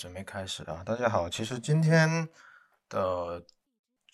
[0.00, 0.82] 准备开始啊！
[0.82, 2.26] 大家好，其实今天
[2.88, 3.44] 的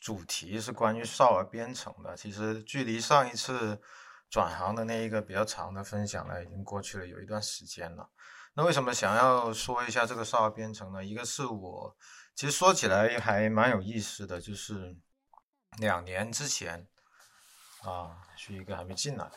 [0.00, 2.16] 主题是关于少儿编程的。
[2.16, 3.80] 其实距离上一次
[4.28, 8.10] 转行的那一个比较长的分享呢，已经过去了有一段时间了。
[8.54, 11.04] 那为什么想要说一下这个少儿编程呢？
[11.04, 11.96] 一个是我
[12.34, 14.96] 其实说起来还蛮有意思的，就是
[15.78, 16.88] 两年之前
[17.84, 19.30] 啊，徐一哥还没进来，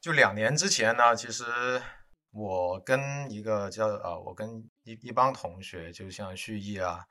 [0.00, 1.82] 就两年之前呢，其实。
[2.32, 7.04] 我跟一个叫啊，我跟一一帮同学，就像旭毅啊、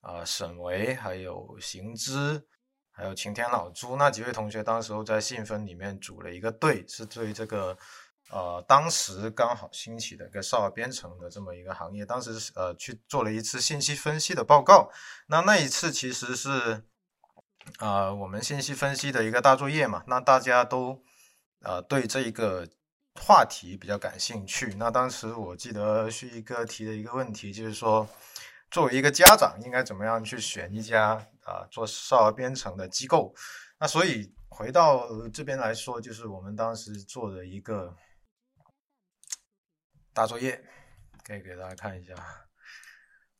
[0.00, 2.42] 啊沈维，还有行之，
[2.90, 7.76] 还有晴天老朱那几位同学，当时候在信分里面组了一个队，是对这个
[8.30, 14.90] 呃当时刚好兴起的一个少儿编程的这么一个行业，当时呃去做了一次信息分析的报告。
[15.26, 16.82] 那那一次其实是
[17.80, 21.02] 啊我们信息分析的一个大作业嘛，那大家都
[21.60, 22.66] 呃对这一个。
[23.20, 24.74] 话题比较感兴趣。
[24.74, 28.08] 那当时我记得旭一哥提的一个问题，就是说，
[28.70, 33.34] 作为一个家长，应该怎么样去选一家啊做少儿编程的机构？
[33.78, 37.96] 那所以回到这边来说，就是我们当时做的一个
[40.12, 40.62] 大作业，
[41.24, 42.14] 可以给大家看一下。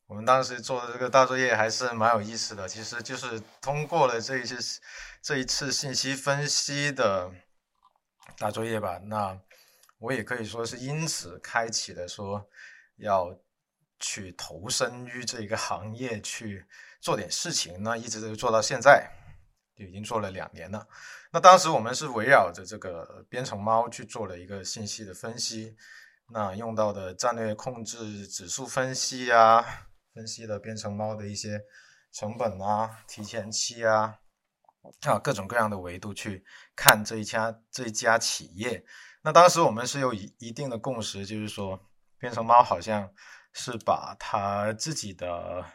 [0.07, 4.81] 我们当时做的这个大作业还是蛮有意思的，其实就是通过了这一次
[5.21, 7.31] 这一次信息分析的
[8.37, 8.99] 大作业吧。
[9.05, 9.39] 那
[9.97, 12.47] 我也可以说是因此开启了说
[12.97, 13.33] 要
[13.99, 16.65] 去投身于这个行业去
[16.99, 19.09] 做点事情，那一直都做到现在，
[19.75, 20.87] 已经做了两年了。
[21.31, 25.75] 那当时我们是围绕着这个编程猫去做了一个信息的分析，
[26.29, 31.61] 那用到的战略控制指数分析啊，分析了编程猫的一些
[32.11, 34.19] 成本啊、提前期啊，
[35.01, 36.43] 啊各种各样的维度去
[36.75, 38.85] 看这一家这一家企业。
[39.25, 41.79] 那当时我们是有一一定的共识，就是说，
[42.19, 43.11] 编程猫好像
[43.53, 45.65] 是把他自己的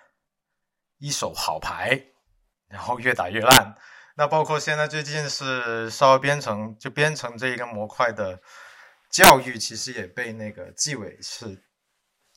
[0.98, 2.00] 一手好牌，
[2.68, 3.74] 然后越打越烂。
[4.14, 8.40] 那包括现在最近是少儿编程，就编程这一个模块的
[9.10, 11.64] 教育，其实也被那个纪委是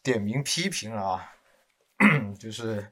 [0.01, 1.33] 点名批评了啊，
[2.39, 2.91] 就是，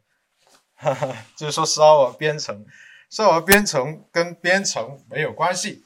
[1.36, 2.64] 就是说少儿编程，
[3.10, 5.84] 少儿编程跟编程没有关系。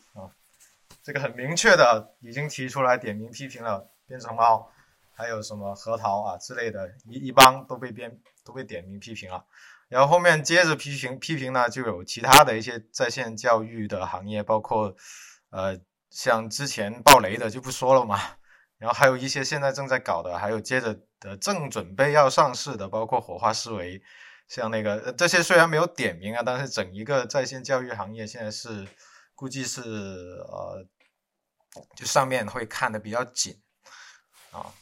[1.06, 4.72] 这个很明确的已经提出来点名批评了编程猫，
[5.14, 9.46] 还有什么核桃啊之类的，一一帮都被编都被点名批评了。
[9.88, 14.96] 然后后面接着批评批评呢，就有其他的一些在线教育的行业，包括
[15.52, 15.80] 呃
[16.10, 18.20] 像之前爆雷的就不说了嘛。
[18.80, 24.02] 然后还有一些现在正在搞的，还有接着的正准备要上市的，包括火花思维，
[24.48, 28.88] 像那个这些虽然没有点名啊，但是整一个在线教育行业现在是
[29.36, 30.84] 估计是呃。
[31.96, 33.62] 就上面会看的比较紧
[34.52, 34.74] 啊，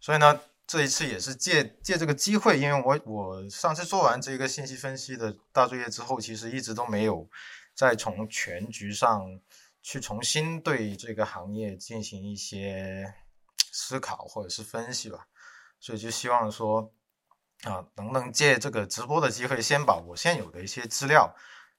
[0.00, 7.28] 所以呢，这一次也是借借这个机会，因为我我上次做完这个信息分析的大作业之后，其实一直都没有
[7.74, 9.24] 再从全局上
[9.82, 13.14] 去重新对这个行业进行一些
[13.70, 15.26] 思考或者是分析吧，
[15.78, 16.92] 所以就希望说
[17.62, 21.32] 啊，能不能借这个直播的机会，先把我现有的一些资料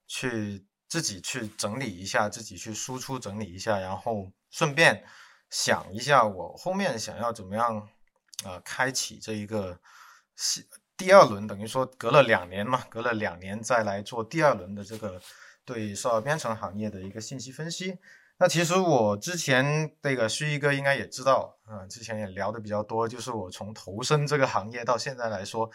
[0.08, 4.32] 去自己去整理一下，自己去输出整理一下，然后。
[4.56, 5.04] 顺便
[5.50, 7.90] 想一下，我后面想要怎么样
[8.46, 8.58] 啊？
[8.64, 9.78] 开启这一个
[10.96, 15.22] 第二轮，等于说隔了两年嘛，隔了两年再来做第二轮的这个
[15.66, 17.98] 对少儿编程行业的一个信息分析。
[18.38, 25.70] 那其实我之前那个旭一哥应该也知道啊，之前也聊的比较多，就是我从投身这个行业到现在来说，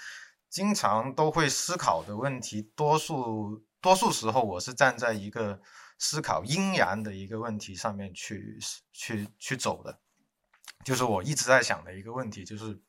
[0.49, 5.61] 经常都会思考的问题，多数多数时候我是站在一个。
[6.03, 8.59] 思考阴阳的一个问题上面去
[8.91, 10.01] 去去走的，
[10.83, 12.81] 就是我一直在想的一个问题，就是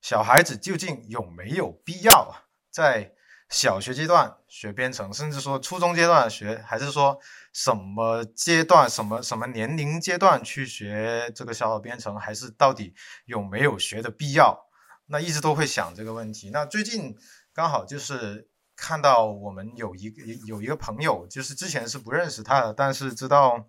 [0.00, 2.34] 小孩子究竟有没有必要
[2.70, 3.12] 在
[3.50, 7.18] 小学阶段学编程，甚至说初中阶段学，还是说
[7.52, 12.94] 什么阶段、什么什么年龄阶段去学这个小小编程，还是到底
[13.26, 14.66] 有没有学的必要？
[15.08, 16.48] 那一直都会想这个问题。
[16.48, 17.14] 那最近
[17.52, 18.48] 刚好就是。
[18.76, 23.66] 看到我们有一个有一个朋友，就是之前是不认识他的，但是知道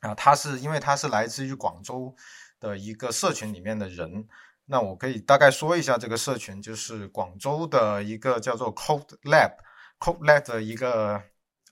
[0.00, 2.14] 啊，他是因为他是来自于广州
[2.60, 4.28] 的一个社群里面的人。
[4.66, 11.20] 那我可以大概说一下这个社群，就是广州的一个叫做 Code Lab，Code Lab 的一个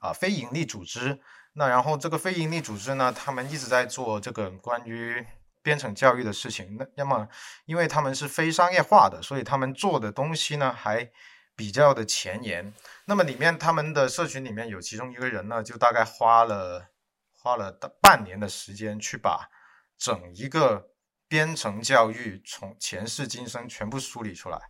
[0.01, 1.21] 啊非盈利组织。
[1.53, 5.25] 那然后这个非盈利组织呢，他们一直在做这个关于
[5.63, 6.77] 编程教育的事情。
[6.77, 7.29] 那那么
[7.67, 11.09] 因为他们是非商业化的，所以他们做的东西呢还。
[11.57, 12.73] 比较的前沿，
[13.07, 16.91] 那么里面他们的社群里面有其中一个人呢，就大概花了
[17.33, 19.49] 花了大半年的时间去把
[19.97, 20.91] 整一个
[21.27, 24.61] 编程教育从前世今生全部梳理出来。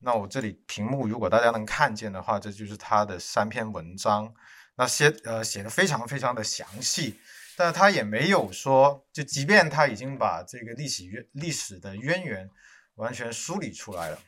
[0.00, 4.34] 那我这里屏幕如果大家能看见的话，这就是他的三篇文章。
[4.76, 7.20] 那写呃写的非常非常的详细，
[7.56, 12.50] 但是他也没有说，就即便他已经把这个历史渊历史的渊源
[12.96, 14.18] 完全梳理出来了，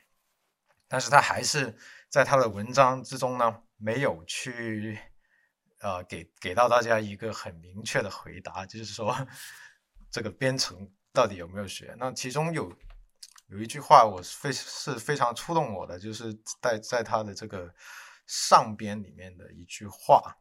[0.86, 1.76] 但是他还是
[2.16, 4.98] 在他的文章之中呢，没有去
[5.80, 9.14] 呃给给到大家一个很明确的回答，就是说
[10.10, 11.94] 这个编程到底有没有学？
[11.98, 12.72] 那其中有
[13.48, 16.32] 有一句话我非是非常触动我的，就是
[16.62, 17.70] 在在他的这个。
[18.26, 20.36] 上边里面的一句话，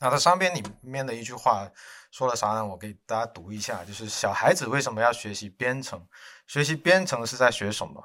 [0.00, 1.70] 那他上边里面的一句话
[2.10, 2.66] 说了啥呢？
[2.66, 6.04] 我给大家读一下，就是小孩子为什么要学习编程？
[6.48, 8.04] 学习编程是在学什么？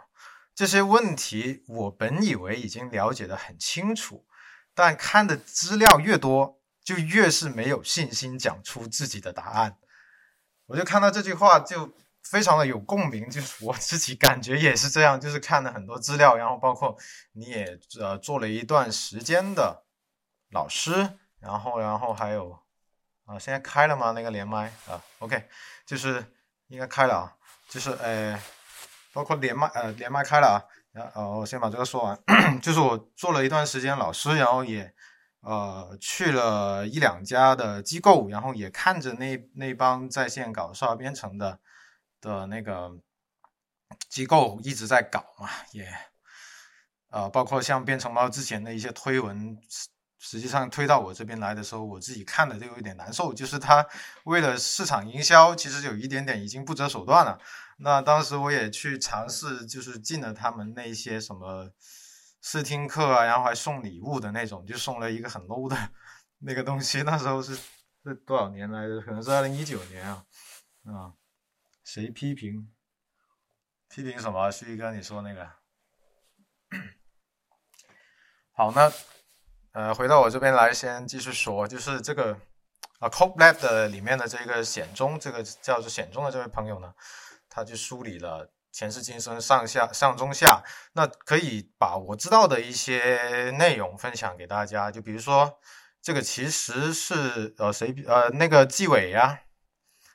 [0.56, 4.25] 这些问题我本以为已经了解的很清楚，
[4.74, 9.78] 但看的资料越多，就越是没有信心讲出自己的答案。
[10.68, 11.94] 我就看到这句话就。
[12.28, 16.98] 非常的有共鸣，就是我自己感觉也是这样，就是看了很多资料，然后包括
[17.34, 19.86] 你也呃做了一段时间的
[20.50, 22.51] 老师，然后然后还有
[23.25, 24.10] 啊，现在开了吗？
[24.13, 25.48] 那个连麦啊，OK，
[25.86, 26.25] 就是
[26.69, 27.36] 应该开了啊，
[27.69, 28.42] 就是呃，
[29.15, 30.59] 包括连麦呃连麦开了啊，
[30.91, 32.19] 然后我先把这个说完，
[32.62, 34.94] 就是我做了一段时间老师，然后也
[35.39, 41.59] 呃去了一两家的机构，然后也看着那那帮在线搞少儿编程的。
[42.21, 42.91] 的那个
[44.09, 45.88] 机构一直在搞嘛，也
[47.12, 49.56] 呃，包括像编程猫之前的一些推文，
[50.17, 53.31] 实际上推到我这边来的时候，我自己看的就有点难受。
[53.31, 53.85] 就是他
[54.23, 57.39] 为了市场营销，其实有一点点已经不择手段了。
[57.77, 61.69] 那当时我也去尝试，就是进了他们那些什么
[62.42, 65.77] 试听课啊，然后还送礼物的那种，就送了一个很 low 的
[66.39, 67.01] 那个东西。
[67.04, 67.57] 那时候是
[68.04, 69.01] 是多少年来着？
[69.01, 70.25] 可能是二零一九年啊，
[70.86, 71.13] 啊。
[71.83, 72.72] 谁批评？
[73.88, 74.50] 批评什么？
[74.50, 75.48] 旭哥，你说那个。
[78.54, 78.92] 好，那
[79.74, 82.33] 呃，回到我这边来，先继续说，就是这个
[83.00, 86.92] 啊，Code Lab 的里面的这个显中，这个叫做显中的这位朋友呢，
[87.56, 90.62] 他就梳理了前世今生上下上中下，
[90.92, 95.57] 那可以把我知道的一些内容分享给大家，就比如说
[96.02, 99.40] 这个其实是呃谁呃那个纪委呀。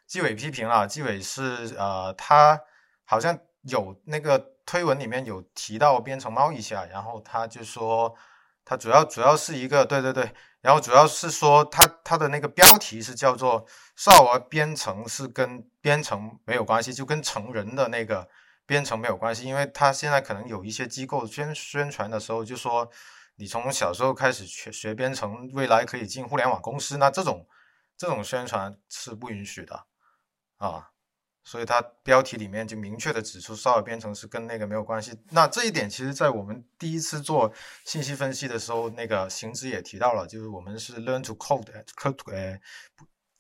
[0.07, 2.61] 纪委批评了，纪委是呃，他
[3.07, 8.15] 好像有那个推文里面有提到编程猫一下，然后他就说
[8.71, 18.29] 它主要主要是一个对对对，然后主要是说它它的那个标题是叫做少儿编程是跟编程没有关系，就跟成人的那个
[18.67, 22.89] 编程没有关系，因为他现在可能有一些机构宣宣传的时候就说
[23.39, 27.45] 你从小时候开始学学编程，未来可以进互联网公司，那这种
[27.99, 29.87] 这种宣传是不允许的。
[30.59, 30.91] 啊，
[31.43, 35.19] 所以它标题里面就明确的指出少儿编程是跟那个没有关系。
[35.31, 37.53] 那这一点其实，在我们第一次做
[37.85, 42.61] 信息分析的时候，那个行知也提到了，就是我们是 learn to code，code 呃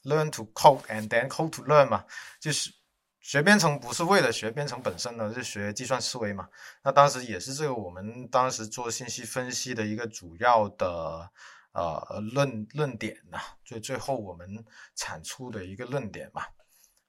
[0.05, 2.05] ，learn to code and then code to learn 嘛，
[2.41, 2.73] 就是
[3.21, 6.49] 学编程不是为了学编程本身的，是学计算思维嘛。
[6.83, 11.31] 那当时也是这个我们当时做信息分析的一个主要的
[11.73, 14.65] 呃论论点呐，最最后我们
[14.97, 16.43] 产出的一个论点嘛。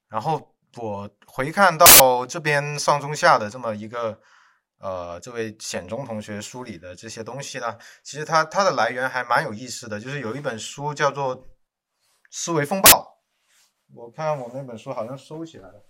[0.10, 4.18] 然后我回看到这边上中下的这么一个，
[4.78, 11.38] 呃，这位显中同学梳理的这些东西呢，其实它它的来源还蛮有意思的，就是有一本书叫做
[12.30, 12.90] 《思维风暴》，
[13.94, 15.86] 我看我那本书好像收起来了，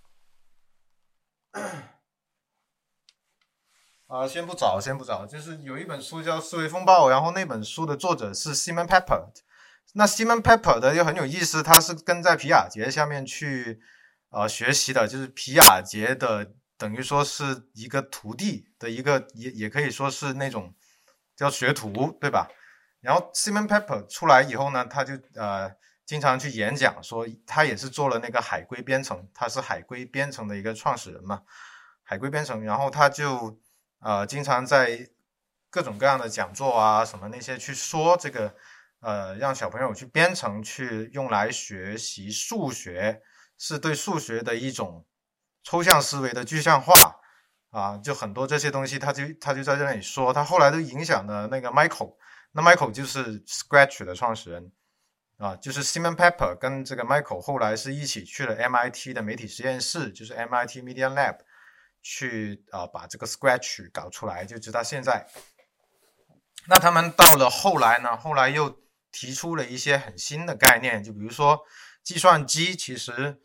[4.07, 9.29] 啊，先不找，先不找，就是有一本书叫《思维风暴》，然后那本书的作者是 Simon Pepper，
[9.93, 13.79] 那 Simon Pepper 的又很有意思，他是跟在皮亚杰下面去。
[14.31, 20.73] 呃，学习的就是皮亚杰的，等于说是一个徒弟的一个，也也可以说是那种
[21.35, 22.47] 叫学徒，对吧？
[23.01, 25.69] 然后 Simon Pepper 出来以后呢，他就呃
[26.05, 31.41] 经常去演讲，说他也是做了那个海龟编程，他是海龟编程的一个创始人嘛，
[32.01, 33.59] 海龟编程，然后他就
[33.99, 35.09] 呃经常在
[35.69, 38.55] 各种各样的讲座啊什么那些去说这个，
[39.01, 43.21] 呃让小朋友去编程，去用来学习数学。
[43.63, 45.05] 是对数学的一种
[45.61, 46.95] 抽象思维的具象化
[47.69, 52.15] 啊，就很多这些东西，他就他就在这里说，他后来都影响了那个 Michael，
[52.53, 54.71] 那 Michael 就是 Scratch 的创始人
[55.37, 61.37] 啊，就是 Simon Pepper 跟这个 Michael 后来是一起去了 MIT 的媒体实验室，就是 MIT Media Lab
[62.01, 65.27] 去啊把这个 Scratch 搞出来，就直到现在。
[66.67, 68.79] 那他们到了后来呢，后来又
[69.11, 71.59] 提出了一些很新的概念，就比如说
[72.03, 73.39] 计算机其实。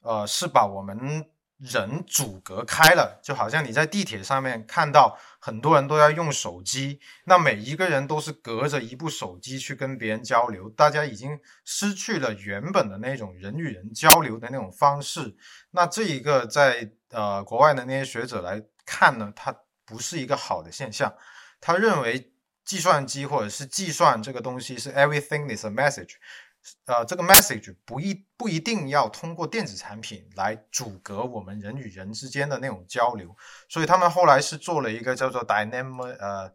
[0.00, 1.26] 呃，是把我们
[1.58, 15.36] 人阻隔开了，就好像你在地铁上面看到很多人都要用手机，那每一个人都是隔着一部手机去跟别人交流，大家已经失去了原本的那种人与人交流的那种方式。
[15.72, 19.54] 那这一个在呃国外的那些学者来看呢，它
[19.84, 21.14] 不是一个好的现象。
[21.60, 22.32] 他认为
[22.64, 26.14] 计算机或者是计算这个东西是 everything is a message。
[26.86, 33.36] 呃，这个 message 不一不一定要通过电子产品来阻隔我们人与人之间的那种交流，
[33.68, 36.54] 所以他们后来是做了一个叫做 dynamic 呃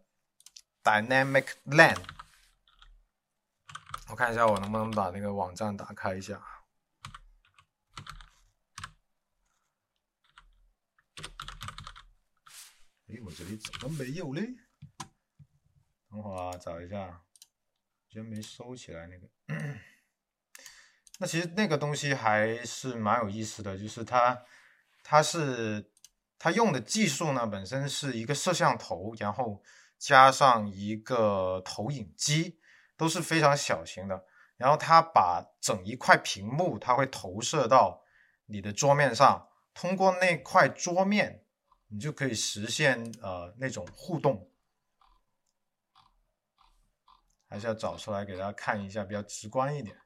[0.82, 1.96] dynamic LAN。
[4.08, 6.40] 我看一下我能不能把那个网站打开一下。
[13.08, 14.42] 哎，我这里怎么没有嘞？
[16.10, 17.22] 等会儿找一下，
[18.08, 19.28] 居然没收起来那个。
[21.18, 24.42] 那其实那个东西还是蛮有意思的，就是它，
[25.02, 25.90] 它是
[26.38, 29.62] 它用的技术呢，本身是一个摄像头，然后
[29.98, 32.58] 加上一个投影机，
[32.96, 34.24] 都是非常小型的。
[34.58, 38.02] 然后它把整一块屏幕，它会投射到
[38.46, 41.44] 你的桌面上，通过那块桌面，
[41.88, 44.50] 你就可以实现呃那种互动。
[47.48, 49.96] 还是要找出来给大家看一下，比较直观一点。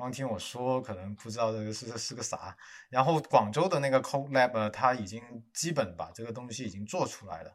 [0.00, 2.56] 光听我说，可能不知道这个是是个啥。
[2.88, 7.50] 然后广州的那个 Code Lab，它已经基本把这个东西已经做出来了，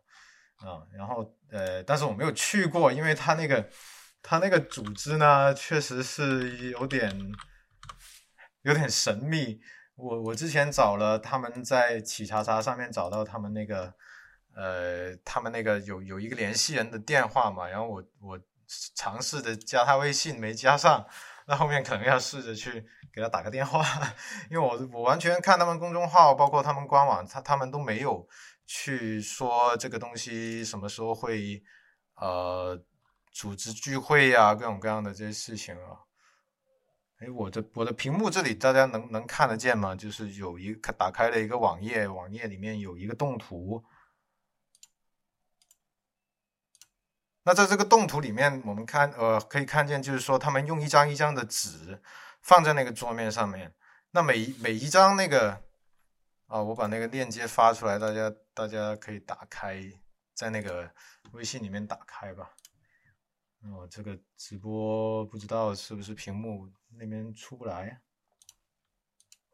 [0.58, 3.68] 啊，然后呃，但是我没有去过，因为它那个
[4.22, 7.12] 它那个组织呢，确实是有点
[8.62, 9.60] 有点神秘。
[9.96, 13.92] 我我之前找了他们在企查查上面找到他们那个
[14.56, 18.40] 呃，他们那个有有一个联系人的电话嘛，然后我我
[18.96, 21.08] 尝试的加他微信没加上。
[21.48, 22.84] 那后面可能要试着去
[23.14, 23.86] 给他打个电话，
[24.50, 28.28] 因为我我完全看他们公众号，包括他们官网，他他们都没有
[28.66, 31.62] 去说这个东西什么时候会
[32.16, 32.76] 呃
[33.32, 36.02] 组织聚会呀，各种各样的这些事情啊。
[37.20, 39.96] 哎，我的我的屏幕这里大家能能看得见吗？
[39.96, 43.84] 就是有一个打开了一个网页，网页里面有一个动图。
[47.48, 52.02] 那在这个动图里面，我们看，呃，可以看见，就是说，他们用一张一张的纸
[52.42, 53.72] 放在那个桌面上面。
[54.10, 55.62] 那每每一张那个，
[56.48, 59.80] 啊，我把那个链接发出来，大家大家可以打开，
[60.34, 60.90] 在那个
[61.34, 62.50] 微信里面打开吧。
[63.72, 68.02] 我这个直播不知道是不是屏幕那边出不来。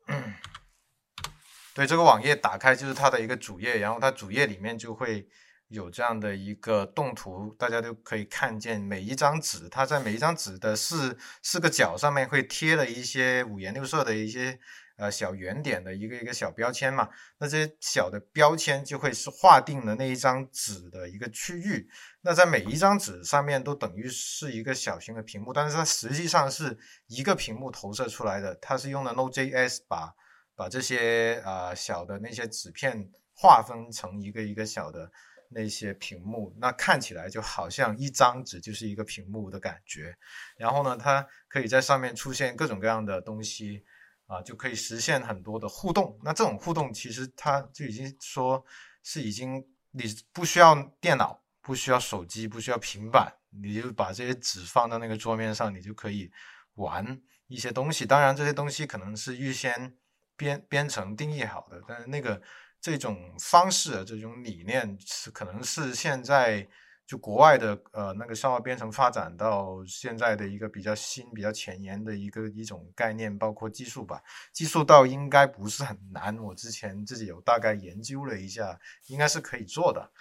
[1.76, 5.28] 对，这个网页打开就是它的一个主页，然后它主页里面就会。
[5.72, 14.60] 有这样的一个动图，大家都可以看见每一张纸，它在每一张纸的四四个角上面会贴了一些五颜六色的一些
[14.98, 17.08] 呃小圆点的一个一个小标签嘛。
[17.38, 21.90] 那这些小的标签就会是划定了那一张纸的一个区域。
[22.20, 28.54] 那在每一张纸上面都等于是一个小型的屏幕，但是它实际上是一个屏幕投射出来的。
[28.56, 30.14] 它是用的 Node.js 把
[30.54, 35.10] 把这些呃小的那些纸片划分成一个一个小的。
[35.54, 40.18] 那些屏幕，那看起来就好像一张纸就是一个屏幕的感觉。
[40.58, 43.84] 然后呢，它可以在上面出现各种各样的东西，
[44.28, 46.18] 啊，就可以实现很多的互动。
[46.24, 48.64] 那这种互动其实它就已经说
[49.04, 56.32] 是已经你不需要电脑，不需要手机，不需要平板，你就把这些纸放到那个桌面上，你就可以
[56.76, 58.06] 玩一些东西。
[58.06, 59.98] 当然，这些东西可能是预先
[60.42, 62.42] 编编程定义好的，但是那个。
[62.84, 66.68] 这种方式，这种理念是可能是现在
[67.06, 74.24] 就国外的呃那个消化编程发展到现在的一个比较新、比较前沿的一个一种概念，包括技术吧。
[74.52, 80.12] 技术倒应该不是很难，我之前自己有大概研究了一下，应该是可以做的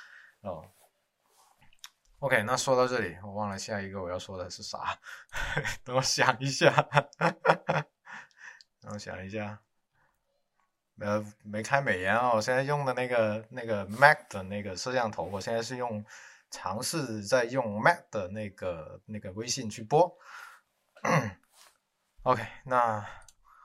[0.42, 0.62] 哦。
[2.18, 4.98] OK，那说到这里，我忘了下一个我要说的是啥，
[5.82, 6.70] 等我想一下，
[8.82, 9.62] 等我想一下。
[11.00, 12.32] 呃，没开美颜哦！
[12.34, 16.04] 我现在用的那个那个 Mac 的那个摄像头，我现在是用
[16.50, 20.14] 尝试在用 Mac 的那个那个微信去播。
[22.22, 23.04] OK，那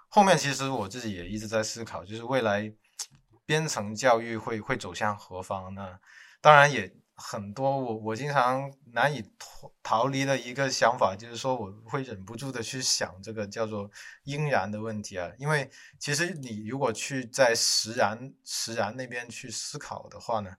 [0.10, 2.74] 后面其实我自己也一直在思考，就是未来
[3.46, 6.00] 编程教育会会走向何方呢？
[6.42, 6.92] 当然也。
[7.18, 13.90] 很多我我经常难以逃逃离的一个想法，就是说我会忍不住的去想这个叫做
[14.26, 15.32] 阴然的问题啊。
[15.38, 20.52] 因为其实你如果去在实然实然那边去思考的话呢，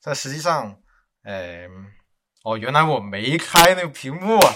[0.00, 0.80] 在实际上，
[1.22, 1.68] 哎，
[2.44, 4.54] 哦，原来我没开那个屏幕啊，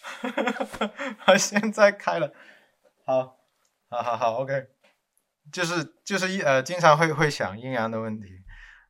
[0.00, 2.32] 哈哈哈现在开了，
[3.04, 3.36] 好，
[3.90, 4.68] 好好好，OK，
[5.52, 8.41] 就是就是一呃，经常会会想阴阳的问题。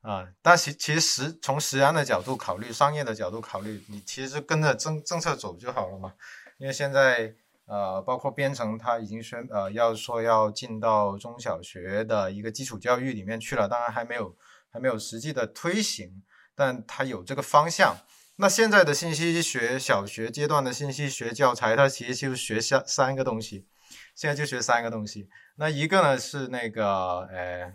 [0.03, 0.29] 啊。
[0.43, 6.13] 但其其实从实安的角度考虑，商业的角度考虑，你其实跟着政政策走就好了嘛。
[6.59, 14.37] 因为现在呃，包括编程，它已经宣呃要说要进到中小学的一个基础教育里面去了，当然还没有
[14.71, 16.23] 还没有实际的推行，
[16.55, 17.97] 但它有这个方向。
[18.37, 23.67] 那现在的信息学小学阶段的信息学教材，它其实就学三三个东西，
[24.15, 25.29] 现在就学三个东西。
[25.57, 27.75] 那一个呢是那个，呃，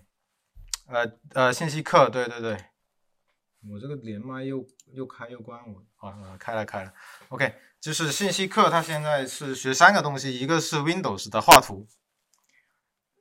[0.87, 2.57] 呃呃，信息课，对对对，
[3.69, 6.93] 我这个连麦又又开又关，我啊开了开了
[7.29, 11.87] ，OK，就是信息课，它现在是学三个东西，一个是 Windows 的画图，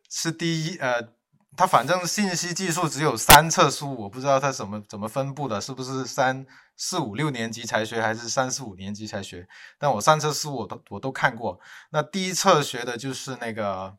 [0.09, 1.15] 是第一，呃。
[1.59, 6.45] 它反正信息技术只有三册书，我不知道它怎么怎么分布的，是不是三
[6.77, 9.49] 四五六年级才学，还是三四五年级才学？
[9.79, 11.59] 但我三册书我都我都看过。
[11.89, 13.97] 那第一册学的就是那个，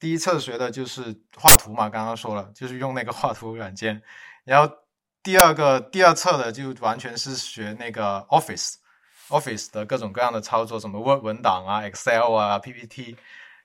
[0.00, 4.02] 第一册学的就是画图嘛，刚刚说了，就是用那个画图软件。
[4.44, 4.74] 然后
[5.22, 13.16] 第二个第二册的就完全是学那个 Office，Office 的各种各样的操作，什么 Word 文档啊、Excel 啊、PPT。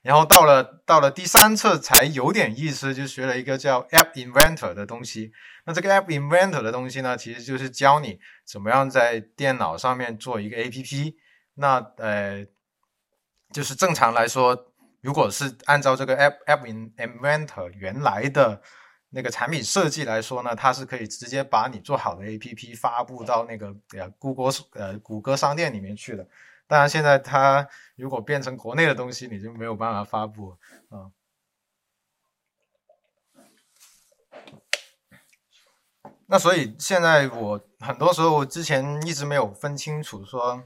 [0.02, 5.32] 然后到了到了第三册才有点意思，就学了一个叫 App Inventor 的东西。
[5.66, 11.16] 那这个 App Inventor 的东西呢，其实就是教你怎么样在电脑上面做一个 APP。
[11.56, 12.46] 那呃，
[13.52, 14.74] 就是正常来说，
[15.06, 18.60] 如果是按照这个 App App Inventor 原来的
[19.10, 26.28] 那个产品设计来说呢，它是可以直接把你做好的 APP 发布到那个呃谷歌呃谷歌商店里面去的。
[26.66, 30.58] 当然，现在它如果变成国内的东西，你就没有办法发布
[30.90, 31.12] 啊。
[36.26, 40.64] 那所以现在我很多时候之前一直没有分清楚说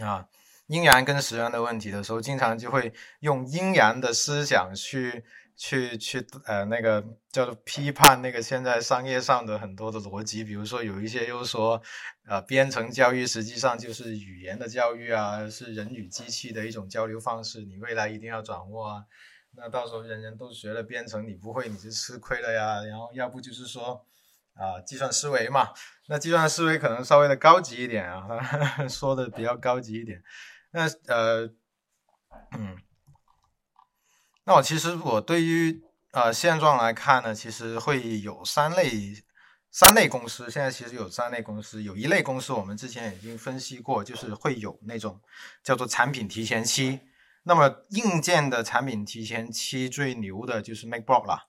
[0.00, 0.28] 啊
[0.68, 5.24] 阴阳跟实阳的问题的时候，经常就会用阴阳的思想去。
[5.60, 11.82] 去去呃那个叫做批判那个现在商业上的很多的逻辑，比如说有一些又说，
[12.28, 19.04] 呃编程教育实际上就是语言的教育啊，是人与机器的一种交流方式，你未来一定要掌握啊。
[19.56, 22.84] 那到时候人人都学了编程，你不会你就吃亏了呀。
[22.84, 24.06] 然后要不就是说
[24.54, 25.70] 啊计算思维嘛，
[26.06, 28.28] 那计算思维可能稍微的高级一点啊，
[28.88, 30.22] 说的比较高级一点。
[30.70, 31.50] 那呃
[32.56, 32.76] 嗯。
[34.44, 38.90] 那我其实我对于呃现状来看呢，其实会有三类
[39.70, 40.50] 三类公司。
[40.50, 45.20] 现在其实有三类公司，有一类公司我们之前已经分析过，就是会有那种
[45.62, 47.00] 叫做产品提前期。
[47.42, 51.46] 那么硬件的产品提前期最牛的就是 MacBook 了。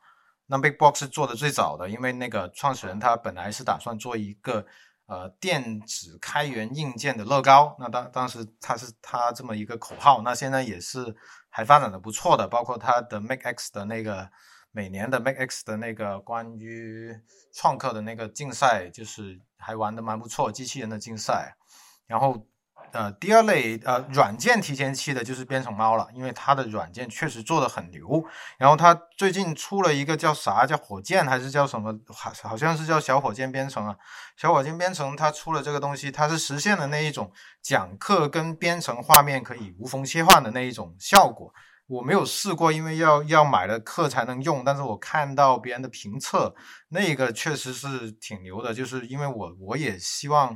[0.47, 4.65] 那 MacBook 是做的最早的，因为那个创始人他本来是打算做一个
[5.09, 7.75] 呃电子开源硬件的乐高。
[7.79, 11.17] 那当当时它是它这么一个口号，那现在也是。
[11.51, 14.29] 还发展的不错的，包括它的 Mac X 的那个
[14.69, 17.11] 每年的 Mac X 的那个关于
[17.51, 21.57] 创客的那个竞赛，就是还玩的蛮不错，机器人的竞赛。
[22.05, 22.45] 然后，
[22.91, 28.23] 呃，第二类呃软件提前期的就是编程猫了，因为它的软件确实做的很牛。
[28.57, 33.95] 然后它最近出了一个叫啥叫火箭还是叫什么，好好像是叫小火箭编程啊。
[34.35, 41.53] 小火箭编程它出了这个东西，它是实现了那一种讲课跟编程画面可以无缝切换的那一种效果。
[41.87, 44.63] 我没有试过，因为要要买了课才能用。
[44.63, 46.53] 但是我看到别人的评测，
[46.89, 48.71] 那个确实是挺牛的。
[48.71, 50.55] 就是因为我我也希望，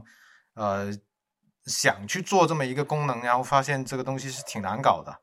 [0.53, 0.91] 呃，
[1.65, 5.19] 想去做这么一个功能，然后发现这个东西是挺难搞的。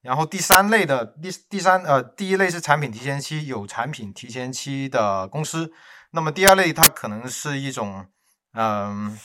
[0.00, 5.72] 然后第三类的第第三呃，第一类是产品提前期有产品提前期的公司，
[6.10, 8.06] 那么第二类它可能是一种
[8.52, 9.18] 嗯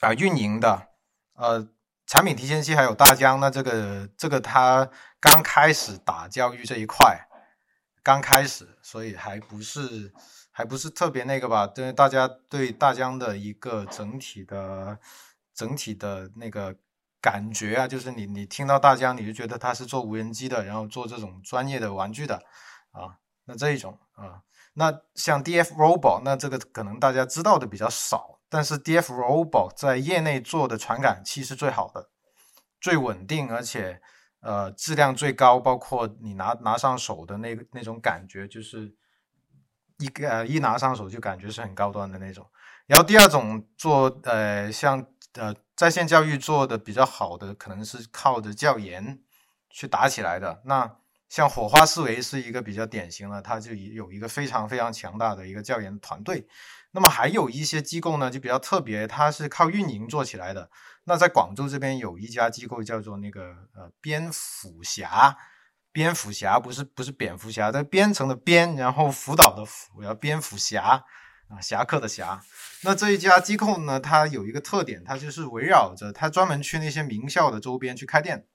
[0.00, 0.88] 啊运营的
[1.34, 1.68] 呃。
[2.10, 4.88] 产品提前期还有大疆，那这个这个它
[5.20, 7.28] 刚开始打教育这一块，
[8.02, 10.10] 刚开始，所以还不是
[10.50, 11.66] 还不是特别那个吧？
[11.66, 14.98] 对大家对大疆的一个整体的
[15.58, 16.76] 整体的那个
[17.20, 22.36] 感觉啊，就是你你听到大疆，你就觉得它是做无人机的，然后做这种专业的玩具的
[22.92, 24.42] 啊，那这一种啊，
[24.74, 28.38] 那像 DF Robot，那这个可能大家知道的比较少。
[28.48, 32.08] 但是 DF Robot 在业内做的传感器是最好的，
[32.80, 34.00] 最稳定，而且
[34.40, 38.94] 呃质量最高，包括你拿拿上手的那个那种感觉，就是
[39.98, 42.46] 一个呃一拿上手就感觉是很高端的那种。
[42.86, 49.20] 然后第二种做呃像呃在线教育做的比较好的，可能是靠着教研
[49.70, 50.62] 去打起来的。
[50.64, 50.96] 那
[51.28, 56.46] 像火花思维是一个比较典型的，它就有一个非常非常强大的一个教研团队。
[56.92, 60.70] 那么还有一些机构呢，就比较特别，它是靠运营做起来的。
[61.04, 65.36] 那在广州这边有一家机构叫做那个呃蝙蝠侠
[65.92, 71.04] 蝙蝠侠不是不是蝙蝠侠，这编程的编，然后辅导的辅，然后蝙蝠侠
[71.48, 72.42] 啊，侠客的侠。
[72.82, 78.46] 那这一家机构呢，它有一个特点，它就是围绕着它专门去那些名校的周边去开店，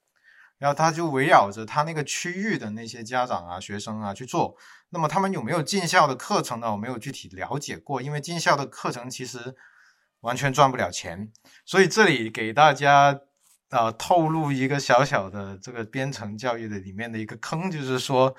[0.58, 4.56] 然后它就围绕着它那个区域的那些家长啊、学生啊去做。
[4.90, 6.72] 那么他们有没有进校的课程呢？
[6.72, 9.56] 我没有具体了解过，因为进校的课程其实
[10.22, 11.32] 完全赚不了钱，
[11.66, 13.20] 所以这里给大家。
[13.70, 18.36] 啊，透露一个小小的这个编程教育的里面的一个坑，就是说，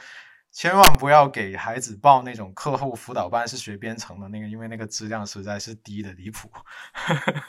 [0.54, 6.48] 千万不要给孩子报那种课后辅导班是学编程的那个，因为那个质量实在是低的离谱，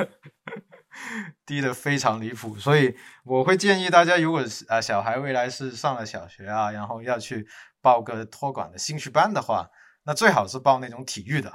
[1.46, 2.58] 低的非常离谱。
[2.58, 7.48] 所以我会建议大家，如果是啊小孩未来是上了小学啊，然后要去
[7.80, 9.70] 报个托管的兴趣班的话，
[10.06, 11.54] 那最好是报那种体育的。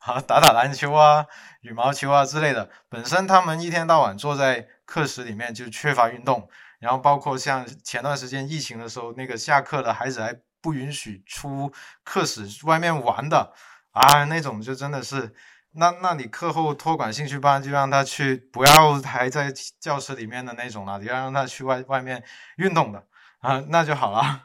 [0.00, 1.24] 啊，打打篮球啊，
[1.62, 2.68] 羽毛球啊之类的。
[2.90, 6.46] 本身他们一天到晚坐在课室里面就缺乏运动，
[6.78, 13.52] 然后包括像前段时间疫情的时候，那个下课的孩子还不允许出课室外面玩的
[13.92, 15.34] 啊，那种就真的是，
[15.72, 22.22] 那那你课后托管兴趣班就让他去，不要还在教室里面的那种了，你要让他去外外面
[22.56, 23.04] 运动的
[23.40, 24.42] 啊，那就好了。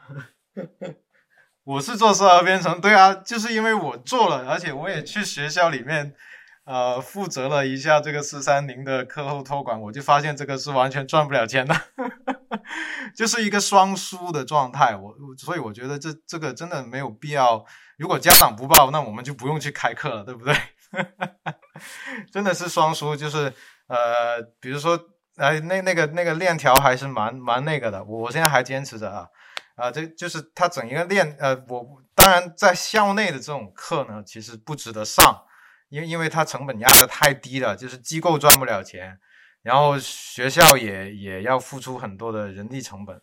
[1.64, 6.14] 我是做少儿编程，对啊，就是因为我做了，而且我也去学校里面，
[6.64, 11.74] 呃，负责了一下这个四三零的课后托管，我就发现这个是完全赚不了钱的，
[13.14, 14.96] 就是一个双输的状态。
[14.96, 17.64] 我所以我觉得这这个真的没有必要。
[17.98, 20.54] 如果家长不报，那我们就不用去开课了，对不对？
[22.32, 23.52] 真的是双输，就是
[23.86, 24.98] 呃，比如说，
[25.36, 29.26] 呃，那那个那个链条还是蛮蛮那个的，我现在还坚持着啊。
[29.76, 35.42] 啊，这就是他整一个链，呃，我当然在校内的这种课呢，其实不值得上，
[35.90, 39.18] 因为因为它成本压的太低了，就是机构赚不了钱，
[39.66, 43.20] 然后学校也也要付出很多的人力成本，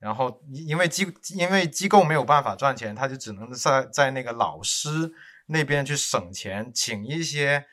[0.00, 5.12] 然后因为机因为机构没有办法赚钱，他就只能在在那个老师
[5.46, 7.64] 那边去省钱，请一些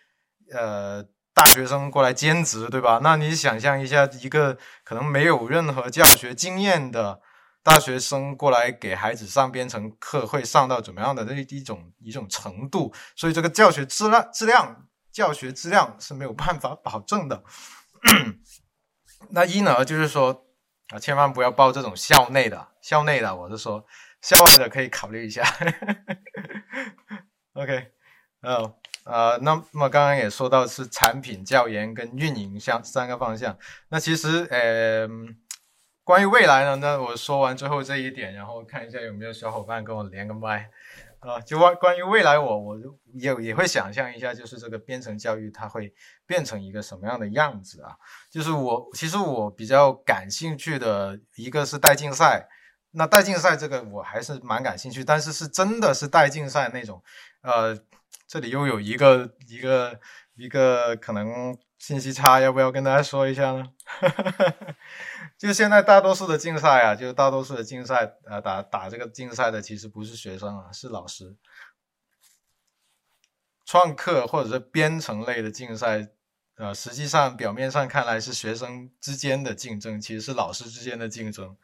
[0.54, 3.00] 呃大学生过来兼职，对吧？
[3.02, 7.20] 那你想象一下，一个可能没有任何教学经验的。
[7.66, 12.94] 大学生过来给孩子上编程课，会上到怎么样的那一种一种程度？
[13.16, 17.44] 所以这个教学质量质量教学质量是没有办法保证的。
[19.32, 20.46] 那一呢，就是说
[20.90, 23.86] 啊，千万不要报这种校内的，校内的我是说，
[24.22, 25.44] 校外的可以考虑一下。
[27.54, 27.92] OK，
[28.42, 33.58] 呃呃，那么刚刚也说到是产品教研跟运营相三个方向。
[33.90, 35.10] 那其实呃。
[36.06, 36.76] 关于未来呢？
[36.76, 40.70] 那我说完最后这一点，然后看一下有没有小伙伴跟我连个麦
[41.28, 41.40] 啊。
[41.42, 42.78] 就关关于未来，我我
[43.14, 45.94] 也也会想象一下，就是这个编程教育它会
[46.26, 47.96] 变成一个什么样的样子啊？
[48.30, 52.48] 就是我其实我比较感兴趣的一个是带竞赛，
[52.92, 57.02] 那带竞赛这个我还是蛮感兴趣，但是是真的是带竞赛那种。
[57.42, 57.78] 呃，
[58.28, 60.00] 这里又有一个一个
[60.36, 63.66] 一个可能信息差，要不要跟大家说一下呢？
[65.38, 71.36] 就现在大多数的竞赛啊，就是大多数的竞赛，呃，打打这个竞赛的其实不是学生啊，是老师。
[73.66, 76.10] 创客或者是编程类的竞赛，
[76.56, 81.58] 呃，实际上表面上看来是学生之间的竞争，其实是老师之间的竞争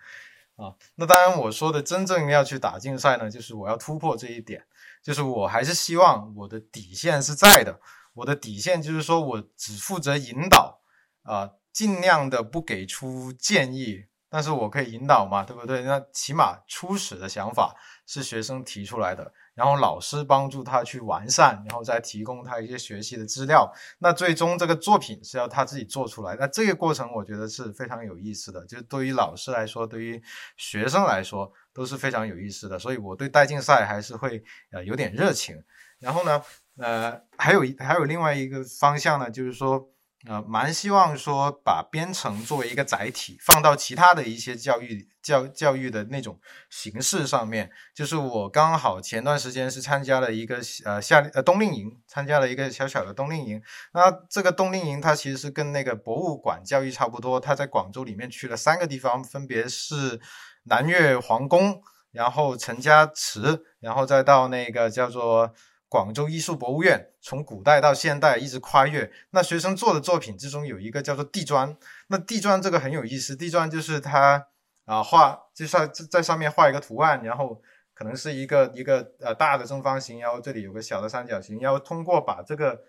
[0.56, 0.74] 啊。
[0.96, 4.66] 那当然，我说的真正要去打竞赛呢，就是我要突破这一点，
[5.04, 7.80] 就是我还是希望我的底线是在的。
[8.14, 10.82] 我的底线就是说我只负责引导
[11.22, 11.52] 啊。
[11.74, 15.84] 尽量的不给出建议，但是我可以引导嘛，对不对？
[15.84, 23.72] 那起码初始的想法是学生提出来的，然后老师帮助他去完善，然后再提供他一些学习的资料。
[24.00, 26.36] 那最终这个作品是要他自己做出来。
[26.40, 30.22] 那这个过程我觉得是非常有意思的，就是对于老师来说，对于
[30.58, 32.80] 学生来说都是非常有意思的。
[32.80, 35.62] 所以我对带竞赛还是会呃有点热情。
[36.00, 36.42] 然后呢，
[36.78, 39.91] 呃，还有还有另外一个方向呢，就是说。
[40.28, 47.72] 呃，蛮希望说把编程作为一个载体，放到其他的一些教育教教育的那种形式上面。
[47.96, 53.60] 就是我刚好前段时间是参加了一个呃夏呃冬令营，参加了一个小小的冬令营。
[53.94, 57.40] 那这个冬令营它其实是跟那个博物馆教育差不多。
[57.40, 60.22] 它在广州里面去了三个地方，分别是
[60.66, 61.82] 南岳皇宫，
[62.12, 65.52] 然后陈家祠，然后再到那个叫做。
[65.92, 71.76] 广州艺术博物院从古代到现代一直跨越，那学生做的作品之中有一个叫做地砖，
[72.08, 74.48] 那地砖这个很有意思，地砖就是他
[74.86, 77.62] 啊画就在在上面画一个图案，然后
[77.94, 82.80] 可能是一个一个呃大的正方形，然后这里有个小的三角形，然后通过把这个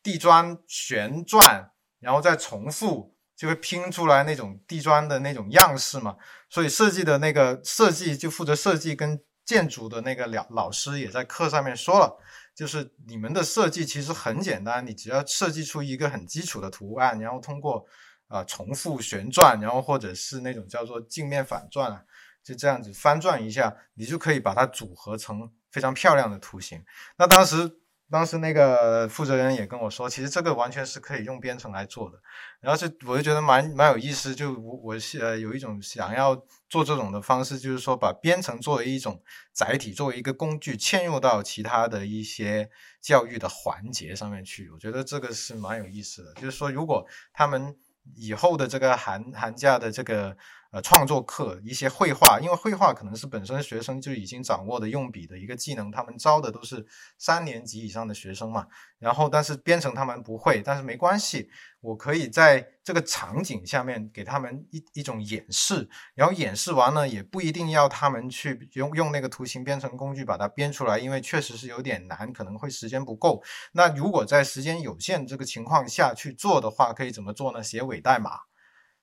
[0.00, 6.16] 地砖旋转，然后再重复就会拼出来那种地砖的那种样式嘛。
[6.48, 12.16] 所以设计的那个设计就负责设计跟建筑的那个老老师也在课上面说了，
[12.54, 17.86] 就是你们的设计其实很简单，你只要设计出一个很基础的图案，然后通过
[18.28, 22.02] 啊重复旋转，然后或者是那种叫做镜面反转啊，
[22.42, 26.84] 就这样子翻转一下，你就可以把它组合成非常漂亮的图形。
[27.16, 27.78] 那当时。
[28.12, 32.20] 当时那个负责人也跟我说，其实这个完全是可以用编程来做的。
[32.60, 36.36] 然后就我就觉得蛮蛮有意思，就我我呃有一种想要
[36.68, 39.20] 做这种的方式，就是说把编程作为一种
[39.52, 42.68] 载体，作为一个工具嵌入到其他的一些
[43.00, 44.68] 教育的环节上面去。
[44.70, 46.34] 我觉得这个是蛮有意思的。
[46.34, 47.74] 就是说，如果他们
[48.14, 50.36] 以后的这个寒寒假的这个。
[50.72, 56.86] 呃，创作课一些绘画，因为绘画可能是本身学生就已经掌握的用笔的一个技能，他们招的都是
[57.18, 58.66] 三年级以上的学生嘛。
[58.98, 61.50] 然后，但是编程他们不会，但是没关系，
[61.82, 73.42] 我可以在这个场景下面给他们一一种演示，然后演示完了也不一定要他们去用用那个图形编程工具把它编出来，因为确实是有点难，可能会时间不够。
[73.72, 77.62] 那如果在时间有限这个情况下去做的话，可以怎么做呢？
[77.62, 78.30] 写伪代码，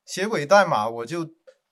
[0.03, 1.29] 写伪代码我就。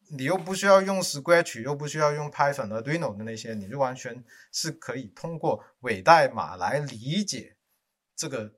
[0.10, 7.58] 你又不需要用 Scratch，又不需要用 Python、Arduino 的那些，你就完全是可以通过伪代码来理解
[8.16, 8.54] 这个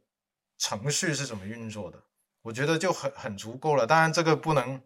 [0.58, 2.04] 程序是怎么运作的。
[2.42, 3.88] 我觉得就很很足够了。
[3.88, 4.82] 当然，这个不能，